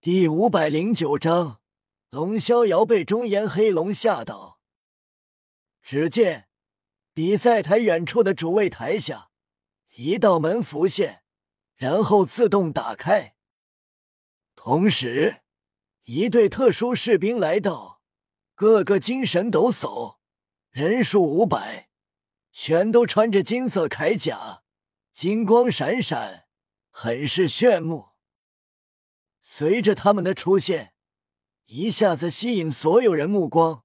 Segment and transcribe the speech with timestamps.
[0.00, 1.60] 第五百零九章，
[2.10, 4.60] 龙逍遥被中炎黑龙吓到。
[5.82, 6.48] 只见
[7.12, 9.30] 比赛台远处的主位台下，
[9.96, 11.24] 一道门浮现，
[11.74, 13.34] 然后自动打开。
[14.54, 15.40] 同时，
[16.04, 18.00] 一队特殊士兵来到，
[18.54, 20.18] 个个精神抖擞，
[20.70, 21.88] 人数五百，
[22.52, 24.62] 全都穿着金色铠甲，
[25.12, 26.46] 金光闪闪，
[26.88, 28.10] 很是炫目。
[29.40, 30.92] 随着他们的出现，
[31.66, 33.84] 一下子吸引所有人目光。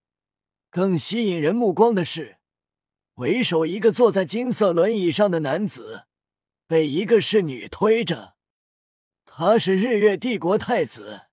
[0.70, 2.38] 更吸引人目光的是，
[3.16, 6.05] 为首一个坐在金色轮椅上的男子，
[6.66, 8.34] 被一个侍女推着。
[9.25, 11.27] 他是日月帝国太子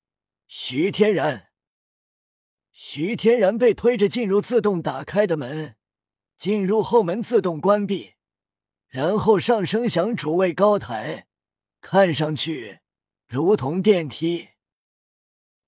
[0.47, 1.48] 徐天然。
[2.70, 5.77] 徐天然被推着进入自动打开的门，
[6.39, 8.14] 进入后门自动关闭，
[8.89, 11.28] 然后上升向主位高台，
[11.80, 12.80] 看上去。
[13.33, 14.48] 如同电梯，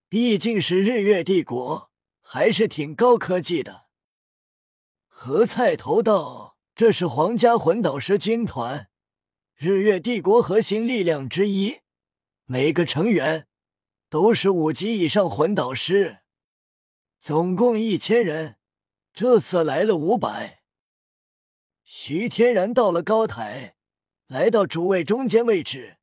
[0.09, 3.87] 毕竟是日月帝国，还是挺高科技的。
[5.07, 8.91] 何菜头道：“这是皇家魂导师军团，
[9.55, 11.83] 日月帝国核心力量之一，
[12.47, 13.47] 每个成员
[14.09, 16.23] 都是五级以上魂导师，
[17.21, 18.57] 总共一千人，
[19.15, 20.65] 这次来了五百。”
[21.87, 23.77] 徐天然到了高台，
[24.27, 25.99] 来到主位中间位置。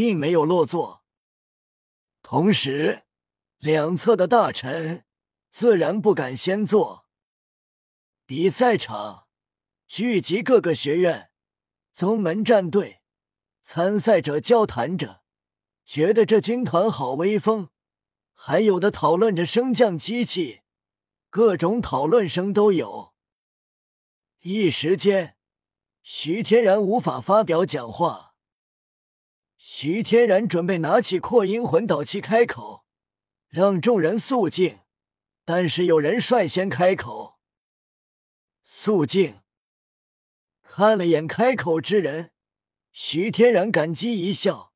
[0.00, 1.04] 并没有落座，
[2.22, 3.02] 同时
[3.58, 5.04] 两侧的大臣
[5.52, 7.06] 自然不敢先坐。
[8.24, 9.26] 比赛场
[9.86, 11.30] 聚集各个学院、
[11.92, 13.02] 宗门战队，
[13.62, 15.20] 参赛者交谈着，
[15.84, 17.68] 觉得这军团好威风，
[18.32, 20.62] 还有的讨论着升降机器，
[21.28, 23.12] 各种讨论声都有。
[24.40, 25.36] 一时间，
[26.02, 28.29] 徐天然无法发表讲话。
[29.62, 32.86] 徐天然准备拿起扩音魂导器开口，
[33.50, 34.78] 让众人肃静。
[35.44, 37.38] 但是有人率先开口
[38.64, 39.40] ：“肃静！”
[40.64, 42.30] 看了眼开口之人，
[42.90, 44.72] 徐天然感激一笑。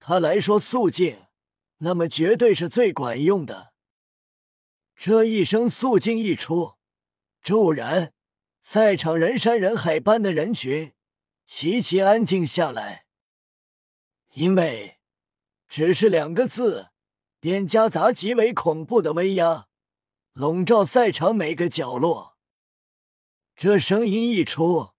[0.00, 1.26] 他来说肃静，
[1.78, 3.74] 那么绝对是最管用的。
[4.96, 6.76] 这一声肃静一出，
[7.42, 8.14] 骤然
[8.62, 10.94] 赛场人山人海般的人群
[11.44, 13.04] 齐齐安静下来。
[14.38, 14.98] 因为
[15.66, 16.90] 只是两个字，
[17.40, 19.66] 便夹杂极为恐怖的威压，
[20.32, 22.36] 笼罩赛场每个角落。
[23.56, 24.90] 这声音一出，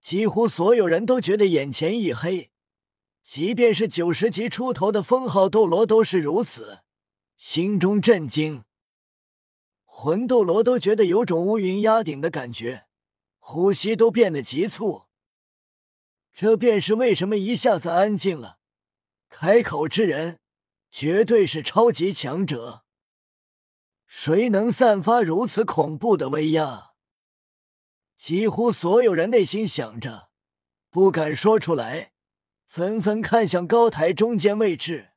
[0.00, 2.52] 几乎所有人都觉得眼前一黑，
[3.24, 6.78] 即便是九十级出头的封号斗罗都是如此，
[7.36, 8.62] 心中震惊。
[9.84, 12.86] 魂斗罗都觉得有种乌云压顶的感觉，
[13.40, 15.06] 呼吸都变得急促。
[16.32, 18.58] 这便是为什么一下子安静了。
[19.36, 20.38] 开口之人
[20.92, 22.84] 绝对是超级强者，
[24.06, 26.92] 谁能散发如此恐怖的威压？
[28.16, 30.30] 几乎所有人内心想着，
[30.88, 32.12] 不敢说出来，
[32.68, 35.10] 纷纷看向高台中间位置。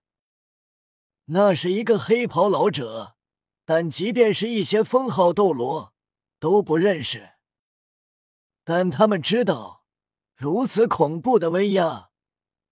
[1.25, 3.17] 那是一个黑袍老者，
[3.65, 5.93] 但即便是一些封号斗罗
[6.39, 7.33] 都不认识，
[8.63, 9.85] 但他们知道，
[10.35, 12.09] 如此恐怖的威压。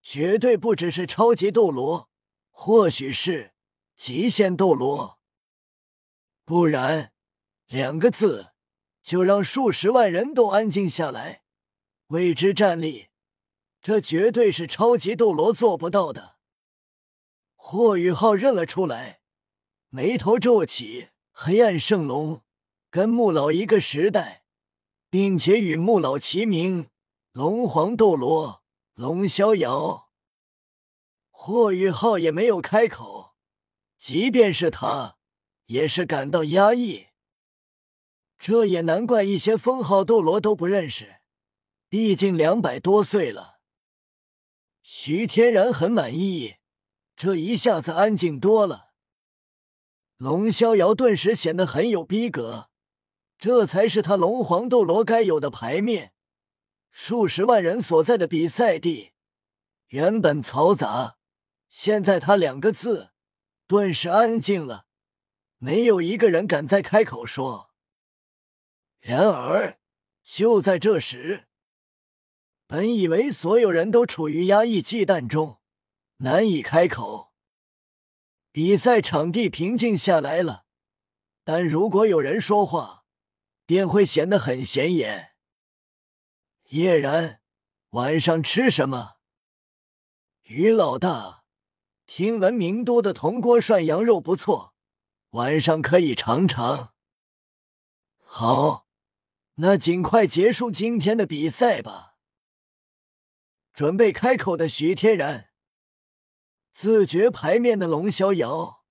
[0.06, 2.12] 绝对不只是超级斗罗，
[2.52, 3.56] 或许是
[3.98, 5.20] 极限斗罗，
[6.46, 7.12] 不然
[7.66, 8.52] 两个字
[9.02, 11.42] 就让数十万人都安静下来，
[12.10, 13.08] 为之站立。
[13.82, 16.36] 这绝对是超级斗罗做不到的。
[17.56, 19.22] 霍雨浩认了出来，
[19.90, 21.10] 眉头皱起。
[21.32, 22.44] 黑暗圣龙
[22.92, 24.46] 跟穆老一个时代，
[25.10, 26.88] 并且与穆老齐名，
[27.34, 28.64] 龙皇斗罗。
[28.96, 30.10] 龙逍遥，
[31.30, 33.36] 霍雨浩也没有开口，
[33.98, 35.18] 即便是他，
[35.66, 37.08] 也是感到压抑。
[38.40, 41.18] 这也难怪一些封号斗罗都不认识，
[41.90, 43.60] 毕竟两百多岁了。
[44.82, 46.56] 徐天然很满意，
[47.18, 48.94] 这一下子安静多了。
[50.16, 52.70] 龙逍遥顿时显得很有逼格，
[53.38, 56.14] 这才是他龙皇斗罗该有的牌面。
[56.98, 59.12] 数十万人所在的比赛地
[59.88, 61.18] 原本嘈杂，
[61.68, 63.12] 现在他两个字
[63.68, 64.86] 顿时安静了，
[65.58, 67.70] 没有一个人敢再开口说。
[69.02, 69.78] 然而
[70.24, 71.48] 就在这时，
[72.66, 75.60] 本以为所有人都处于压抑忌惮中，
[76.20, 77.34] 难以开口，
[78.54, 80.64] 比赛场地平静下来了，
[81.44, 83.04] 但如果有人说话，
[83.66, 85.35] 便会显得很显眼。
[86.76, 87.40] 叶然，
[87.92, 89.16] 晚上吃什么？
[90.44, 91.46] 于老大，
[92.06, 94.74] 听闻名都的铜锅涮羊肉不错，
[95.30, 96.94] 晚上可以尝尝。
[98.26, 98.88] 好，
[99.54, 102.18] 那尽快结束今天的比赛吧。
[103.72, 105.52] 准备开口的徐天然，
[106.74, 108.84] 自觉牌面的龙逍遥。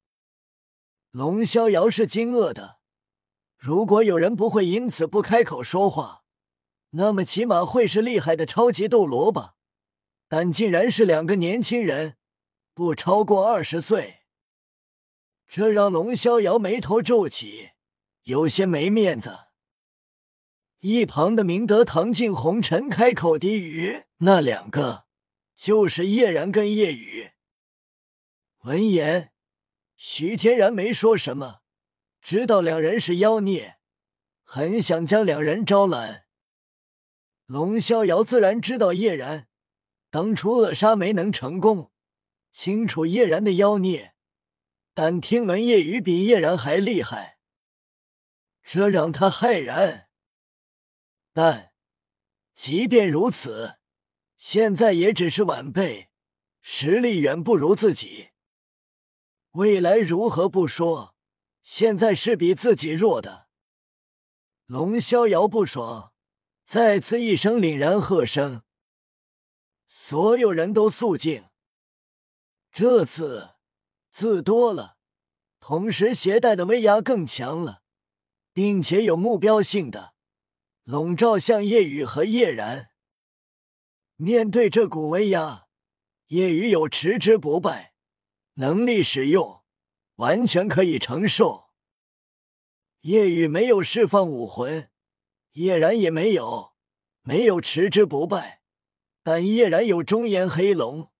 [1.10, 2.78] 龙逍遥是惊愕的。
[3.58, 6.23] 如果有人不会因此不开口说话，
[6.96, 9.54] 那么起码会是厉害的超级斗罗吧。
[10.28, 12.16] 但竟然是两个年轻人，
[12.72, 14.20] 不超过二十岁，
[15.46, 17.70] 这让龙逍遥眉头皱起，
[18.22, 19.38] 有些没面子。
[20.80, 25.04] 一旁的明德唐静红尘开口低语：“那两个
[25.56, 27.30] 就是叶然跟叶雨。”
[28.64, 29.32] 闻言，
[29.96, 31.60] 徐天然没说什么，
[32.20, 33.78] 知道两人是妖孽，
[34.42, 36.23] 很想将两人招揽。
[37.46, 39.48] 龙逍遥自然知道叶然。
[40.10, 41.90] 当初扼杀没能成功，
[42.52, 44.14] 清楚叶然的妖孽，
[44.94, 47.38] 但听闻叶雨比叶然还厉害，
[48.62, 50.08] 这让他骇然。
[51.32, 51.72] 但
[52.54, 53.78] 即便如此，
[54.38, 56.10] 现在也只是晚辈，
[56.62, 58.28] 实力远不如自己。
[59.50, 61.16] 未来如何不说，
[61.60, 63.48] 现在是比自己弱的。
[64.66, 66.13] 龙逍遥不爽，
[66.66, 68.62] 再次一声凛然喝声。
[69.86, 71.44] 所有人都肃静。
[72.72, 73.50] 这次
[74.10, 74.96] 字多了，
[75.60, 77.82] 同时携带的威压更强了，
[78.52, 80.14] 并且有目标性的
[80.82, 82.90] 笼罩向叶雨和叶然。
[84.16, 85.66] 面对这股威压，
[86.26, 87.94] 叶雨有持之不败
[88.54, 89.62] 能力使用，
[90.16, 91.70] 完全可以承受。
[93.02, 94.90] 叶雨没有释放武魂，
[95.54, 96.74] 叶然也没有，
[97.22, 98.62] 没有持之不败。
[99.22, 101.10] 但叶然有中炎黑龙，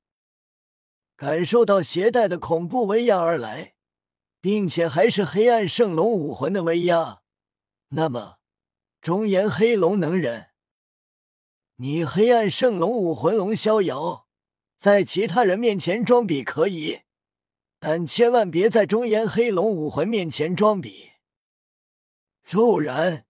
[1.17, 3.75] 感受到携带的恐怖威压而来，
[4.41, 7.23] 并且还是黑暗圣龙武魂的威压，
[7.89, 8.39] 那么
[9.01, 10.51] 中炎黑龙能忍？
[11.77, 14.29] 你黑暗圣龙武魂龙逍遥，
[14.79, 17.01] 在其他人面前装逼可以，
[17.79, 21.13] 但千万别在中炎黑龙武魂面前装逼。
[22.45, 23.27] 骤然，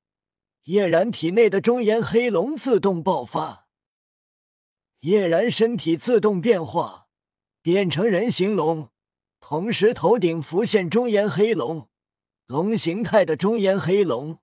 [0.64, 3.68] 叶然体内的中炎黑龙自动爆发。
[5.00, 7.08] 叶然身体自动变化，
[7.60, 8.90] 变成人形龙，
[9.40, 11.90] 同时头顶浮现中炎黑龙，
[12.46, 14.38] 龙形态的中炎黑龙。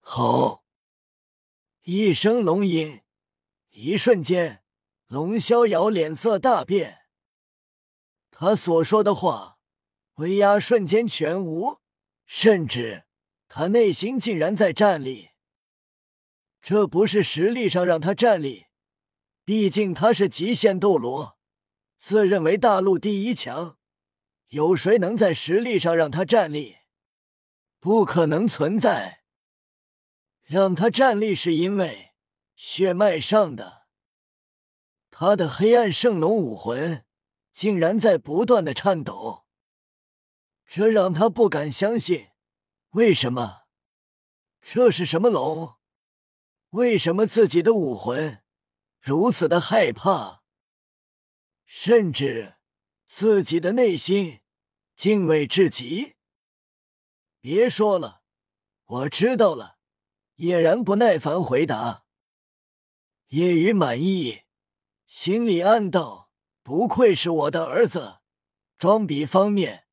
[0.00, 0.64] 吼！
[1.82, 3.02] 一声龙吟，
[3.70, 4.64] 一瞬间，
[5.06, 7.02] 龙逍遥脸色大变。
[8.30, 9.58] 他所说的话，
[10.14, 11.78] 威压瞬间全无，
[12.26, 13.04] 甚至
[13.48, 15.30] 他内心竟然在站立。
[16.60, 18.66] 这不是实力上让他站立。
[19.44, 21.38] 毕竟他是极限斗罗，
[21.98, 23.78] 自认为大陆第一强，
[24.48, 26.76] 有谁能在实力上让他站立？
[27.80, 29.22] 不可能存在。
[30.42, 32.10] 让他站立是因为
[32.56, 33.86] 血脉上的，
[35.10, 37.04] 他的黑暗圣龙武魂
[37.54, 39.46] 竟然在不断的颤抖，
[40.66, 42.28] 这让他不敢相信。
[42.92, 43.64] 为什么？
[44.62, 45.76] 这是什么龙？
[46.70, 48.42] 为什么自己的武魂？
[48.98, 50.42] 如此的害怕，
[51.66, 52.56] 甚至
[53.06, 54.40] 自己的内心
[54.96, 56.16] 敬畏至极。
[57.40, 58.22] 别说了，
[58.84, 59.78] 我知道了。
[60.36, 62.04] 叶然不耐烦回答。
[63.28, 64.44] 叶雨满意，
[65.04, 66.30] 心里暗道：
[66.62, 68.20] 不愧是我的儿子，
[68.78, 69.86] 装逼方面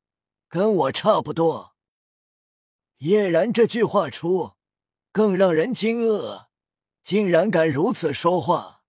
[0.48, 1.75] 跟我差不多。
[2.98, 4.54] 叶然这句话出，
[5.12, 6.46] 更让人惊愕，
[7.02, 8.84] 竟然敢如此说话。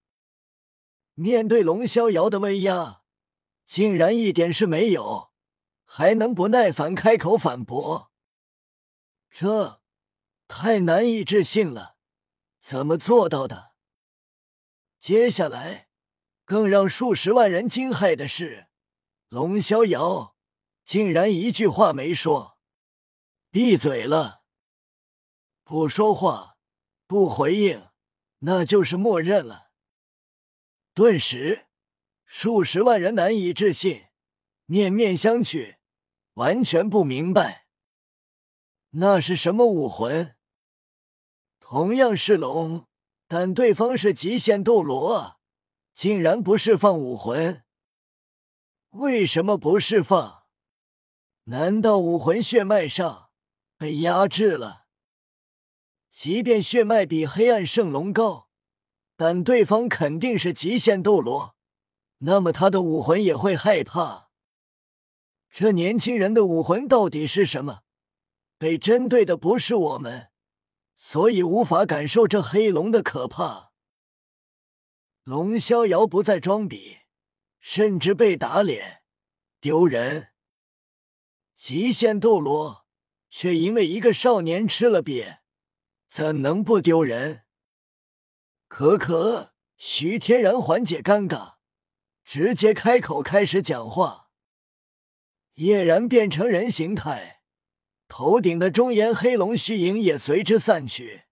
[1.13, 3.01] 面对龙逍遥的威压，
[3.65, 5.31] 竟然一点事没有，
[5.83, 8.11] 还能不耐烦开口反驳？
[9.29, 9.81] 这
[10.47, 11.97] 太难以置信了，
[12.61, 13.71] 怎么做到的？
[14.99, 15.89] 接下来，
[16.45, 18.67] 更让数十万人惊骇的是，
[19.27, 20.35] 龙逍遥
[20.85, 22.56] 竟然一句话没说，
[23.59, 24.43] 闭嘴了，
[25.63, 26.57] 不说话，
[27.07, 27.89] 不回应，
[28.41, 29.71] 那就是默认了。
[30.93, 31.65] 顿时，
[32.23, 34.09] 数十万人难以置信，
[34.67, 35.77] 面面相觑，
[36.33, 37.65] 完全不明白
[38.91, 40.35] 那是什么武魂。
[41.59, 42.85] 同样是龙，
[43.27, 45.37] 但对方是极限斗罗啊，
[45.95, 47.65] 竟然不释放武魂？
[48.91, 50.43] 为什么不释放？
[51.45, 53.26] 难道武魂血脉上
[53.77, 54.87] 被压制了？
[56.11, 58.49] 即便血脉比黑暗圣龙高。
[59.19, 61.55] 但对方肯定是极限斗罗，
[62.19, 64.29] 那么他的武魂也会害怕。
[65.49, 67.81] 这年轻人的武魂到底是什么？
[68.59, 70.29] 被针对的不是我们，
[70.97, 73.71] 所以无法感受这黑龙的可怕。
[75.23, 76.97] 龙逍遥不再装逼，
[77.59, 79.01] 甚至被打脸，
[79.59, 80.29] 丢人。
[81.55, 82.86] 极限斗罗
[83.29, 85.39] 却因为一个少年吃了瘪，
[86.09, 87.43] 怎能不丢人？
[88.67, 91.55] 可可，徐天然缓解尴尬，
[92.23, 94.29] 直接开口开始讲话。
[95.55, 97.41] 叶然变成人形态，
[98.07, 101.26] 头顶的中炎黑龙虚影也随之散去。